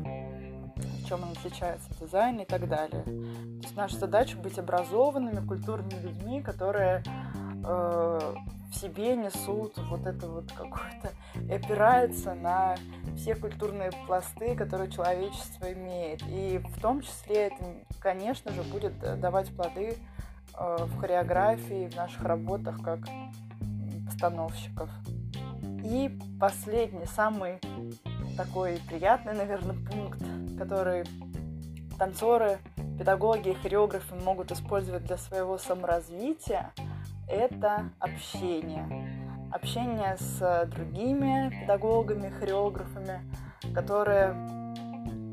в 0.76 1.08
чем 1.08 1.24
она 1.24 1.32
отличается, 1.32 1.88
дизайн 2.00 2.38
и 2.38 2.44
так 2.44 2.68
далее. 2.68 3.02
То 3.02 3.62
есть 3.62 3.76
наша 3.76 3.98
задача 3.98 4.36
быть 4.38 4.60
образованными, 4.60 5.44
культурными 5.44 6.00
людьми, 6.02 6.40
которые 6.40 7.02
э, 7.66 8.34
в 8.74 8.80
себе 8.80 9.16
несут 9.16 9.78
вот 9.78 10.06
это 10.06 10.26
вот 10.28 10.50
какое-то, 10.52 11.10
опирается 11.52 12.34
на 12.34 12.74
все 13.16 13.34
культурные 13.34 13.90
пласты, 14.06 14.56
которые 14.56 14.90
человечество 14.90 15.72
имеет. 15.72 16.22
И 16.28 16.58
в 16.58 16.80
том 16.80 17.00
числе 17.00 17.46
это, 17.46 17.64
конечно 18.00 18.52
же, 18.52 18.62
будет 18.62 18.98
давать 19.20 19.54
плоды 19.54 19.96
э, 20.58 20.76
в 20.80 20.98
хореографии, 20.98 21.88
в 21.88 21.96
наших 21.96 22.22
работах 22.22 22.82
как 22.82 23.00
постановщиков. 24.06 24.90
И 25.84 26.18
последний, 26.40 27.06
самый 27.06 27.60
такой 28.36 28.80
приятный, 28.88 29.34
наверное, 29.34 29.76
пункт, 29.86 30.22
который 30.58 31.04
танцоры, 31.98 32.58
педагоги 32.98 33.56
хореографы 33.62 34.16
могут 34.16 34.50
использовать 34.50 35.04
для 35.04 35.16
своего 35.16 35.58
саморазвития– 35.58 36.72
это 37.28 37.90
общение. 37.98 39.50
Общение 39.52 40.16
с 40.18 40.68
другими 40.74 41.50
педагогами, 41.60 42.28
хореографами, 42.28 43.20
которые 43.74 44.34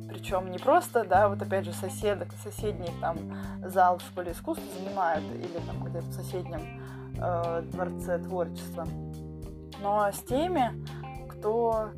причем 0.07 0.51
не 0.51 0.59
просто, 0.59 1.03
да, 1.03 1.29
вот 1.29 1.41
опять 1.41 1.65
же 1.65 1.73
соседок, 1.73 2.29
соседний 2.43 2.91
там 2.99 3.17
зал 3.65 3.97
в 3.97 4.01
школе 4.01 4.33
искусств 4.33 4.63
занимают 4.77 5.23
или 5.33 5.57
там 5.65 5.83
где-то 5.83 6.05
в 6.05 6.13
соседнем 6.13 6.61
э, 7.17 7.61
дворце 7.71 8.19
творчества, 8.19 8.85
но 9.81 10.11
с 10.11 10.19
теми, 10.23 10.85
кто, 11.27 11.89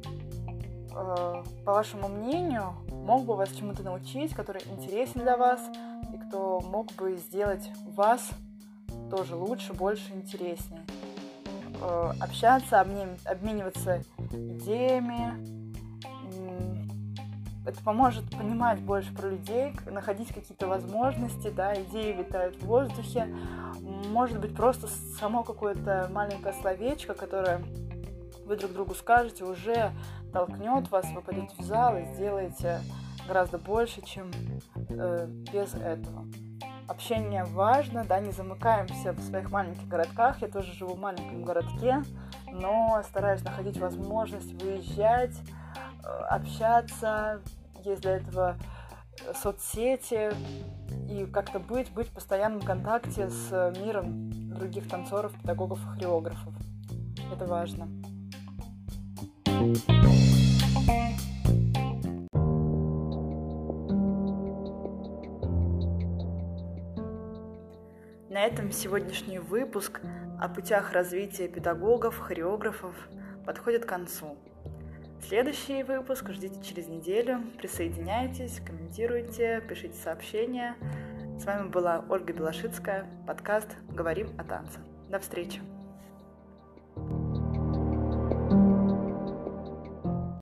э, 0.95 1.43
по 1.65 1.73
вашему 1.73 2.07
мнению, 2.07 2.75
мог 2.91 3.25
бы 3.25 3.35
вас 3.35 3.49
чему-то 3.49 3.83
научить, 3.83 4.33
который 4.33 4.61
интересен 4.71 5.21
для 5.21 5.35
вас 5.35 5.59
и 6.13 6.17
кто 6.17 6.61
мог 6.61 6.93
бы 6.93 7.17
сделать 7.17 7.69
вас 7.87 8.29
тоже 9.15 9.35
лучше, 9.35 9.73
больше, 9.73 10.11
интереснее. 10.11 10.83
Э, 11.81 12.13
общаться, 12.19 12.81
обмениваться 12.81 14.01
идеями. 14.31 15.53
Это 17.63 17.81
поможет 17.83 18.27
понимать 18.31 18.79
больше 18.79 19.13
про 19.13 19.29
людей, 19.29 19.71
находить 19.85 20.33
какие-то 20.33 20.67
возможности, 20.67 21.49
да, 21.49 21.75
идеи 21.75 22.11
витают 22.11 22.55
в 22.55 22.65
воздухе. 22.65 23.27
Может 24.09 24.41
быть, 24.41 24.55
просто 24.55 24.87
само 25.19 25.43
какое-то 25.43 26.09
маленькое 26.11 26.55
словечко, 26.59 27.13
которое 27.13 27.63
вы 28.45 28.57
друг 28.57 28.73
другу 28.73 28.95
скажете, 28.95 29.45
уже 29.45 29.91
толкнет 30.33 30.89
вас, 30.89 31.05
вы 31.13 31.21
пойдете 31.21 31.53
в 31.59 31.61
зал 31.61 31.97
и 31.97 32.05
сделаете 32.15 32.79
гораздо 33.27 33.59
больше, 33.59 34.01
чем 34.01 34.31
э, 34.89 35.27
без 35.53 35.75
этого 35.75 36.25
общение 36.87 37.43
важно, 37.43 38.03
да, 38.03 38.19
не 38.19 38.31
замыкаемся 38.31 39.13
в 39.13 39.21
своих 39.21 39.51
маленьких 39.51 39.87
городках. 39.87 40.41
Я 40.41 40.47
тоже 40.47 40.73
живу 40.73 40.95
в 40.95 40.99
маленьком 40.99 41.43
городке, 41.43 42.03
но 42.51 43.01
стараюсь 43.07 43.43
находить 43.43 43.77
возможность 43.77 44.53
выезжать, 44.61 45.35
э, 46.03 46.07
общаться. 46.29 47.41
Есть 47.83 48.01
для 48.01 48.17
этого 48.17 48.55
соцсети 49.35 50.31
и 51.09 51.25
как-то 51.25 51.59
быть, 51.59 51.91
быть 51.91 52.07
в 52.07 52.13
постоянном 52.13 52.61
контакте 52.61 53.29
с 53.29 53.73
миром 53.79 54.53
других 54.55 54.89
танцоров, 54.89 55.33
педагогов 55.33 55.79
и 55.79 55.87
хореографов. 55.87 56.53
Это 57.31 57.45
важно. 57.45 57.87
thank 59.45 59.87
you 59.87 60.12
На 68.43 68.47
этом 68.47 68.73
сегодняшний 68.73 69.39
выпуск 69.39 70.01
о 70.37 70.49
путях 70.49 70.91
развития 70.91 71.47
педагогов, 71.47 72.17
хореографов 72.17 72.93
подходит 73.45 73.85
к 73.85 73.87
концу. 73.87 74.37
Следующий 75.25 75.81
выпуск 75.83 76.29
ждите 76.29 76.61
через 76.61 76.89
неделю. 76.89 77.41
Присоединяйтесь, 77.57 78.59
комментируйте, 78.59 79.63
пишите 79.69 79.95
сообщения. 79.95 80.75
С 81.39 81.45
вами 81.45 81.69
была 81.69 82.03
Ольга 82.09 82.33
Белошицкая, 82.33 83.05
подкаст 83.25 83.77
«Говорим 83.87 84.27
о 84.37 84.43
танце». 84.43 84.79
До 85.07 85.19
встречи! 85.19 85.61